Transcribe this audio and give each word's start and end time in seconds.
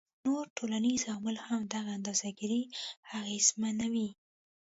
نور 0.25 0.45
ټولنیز 0.57 1.01
عوامل 1.09 1.37
هم 1.45 1.61
دغه 1.73 1.89
اندازه 1.97 2.27
ګيرۍ 2.39 2.63
اغیزمنوي 3.19 4.09